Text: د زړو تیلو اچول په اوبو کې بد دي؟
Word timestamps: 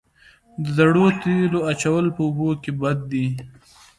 د 0.63 0.65
زړو 0.77 1.05
تیلو 1.21 1.59
اچول 1.71 2.05
په 2.15 2.21
اوبو 2.27 2.49
کې 2.61 2.71
بد 2.81 2.97
دي؟ 3.11 3.25